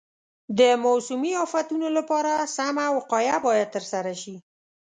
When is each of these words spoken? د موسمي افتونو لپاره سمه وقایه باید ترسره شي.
د 0.59 0.61
موسمي 0.85 1.33
افتونو 1.45 1.87
لپاره 1.97 2.31
سمه 2.55 2.85
وقایه 2.97 3.37
باید 3.47 3.67
ترسره 3.75 4.13
شي. 4.21 4.35